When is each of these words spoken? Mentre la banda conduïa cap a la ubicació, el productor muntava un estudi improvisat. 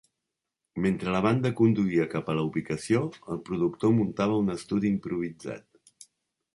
Mentre 0.85 1.13
la 1.15 1.21
banda 1.25 1.51
conduïa 1.59 2.07
cap 2.15 2.33
a 2.33 2.35
la 2.39 2.47
ubicació, 2.49 3.05
el 3.35 3.43
productor 3.51 3.97
muntava 4.01 4.41
un 4.47 4.59
estudi 4.59 4.95
improvisat. 4.97 6.13